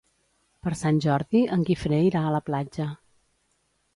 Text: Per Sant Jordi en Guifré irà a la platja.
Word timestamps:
Per 0.67 0.71
Sant 0.79 1.01
Jordi 1.05 1.41
en 1.57 1.65
Guifré 1.69 2.01
irà 2.07 2.25
a 2.29 2.33
la 2.39 2.41
platja. 2.47 2.87